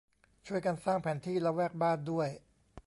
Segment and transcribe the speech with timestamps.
[0.45, 2.29] ช่วยกันสร้างแผนที่ละแวกบ้าน ด้วย